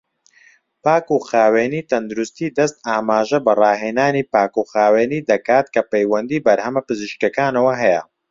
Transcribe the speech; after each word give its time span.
پاکوخاوێنی 0.83 1.87
تەندروستی 1.91 2.53
دەست 2.57 2.75
ئاماژە 2.87 3.39
بە 3.45 3.53
ڕاهێنانی 3.61 4.27
پاکوخاوێنی 4.33 5.25
دەکات 5.29 5.65
کە 5.73 5.81
پەیوەندی 5.91 6.43
بەرهەمە 6.45 6.81
پزیشکیەکانەوە 6.87 7.73
هەیە. 7.81 8.01